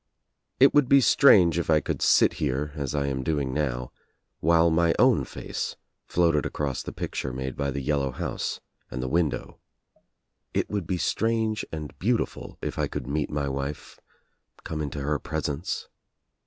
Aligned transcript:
It 0.59 0.73
would 0.73 0.89
be 0.89 0.99
strange 0.99 1.59
if 1.59 1.69
I 1.69 1.79
could 1.79 2.01
sit 2.01 2.33
here, 2.41 2.71
as 2.73 2.95
I 2.95 3.05
am 3.05 3.21
doing 3.21 3.53
now, 3.53 3.91
while 4.39 4.71
my 4.71 4.95
own 4.97 5.25
face 5.25 5.75
floated 6.07 6.43
across 6.43 6.81
the 6.81 6.91
picture 6.91 7.31
made 7.31 7.55
by 7.55 7.69
the 7.69 7.81
yellow 7.83 8.09
house 8.09 8.59
and 8.89 9.03
the 9.03 9.07
window. 9.07 9.59
It 10.55 10.71
would 10.71 10.87
be 10.87 10.97
strange 10.97 11.63
and 11.71 11.93
beautiful 11.99 12.57
if 12.63 12.79
I 12.79 12.87
could 12.87 13.05
meet 13.05 13.29
my 13.29 13.47
wife, 13.47 13.99
come 14.63 14.81
into 14.81 15.01
her 15.01 15.19
presence. 15.19 15.87